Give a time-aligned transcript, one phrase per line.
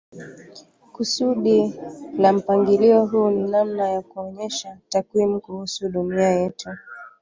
[0.91, 1.73] Kusudi
[2.17, 6.69] la mpangilio huu ni namna ya kuonyesha takwimu kuhusu dunia yetu.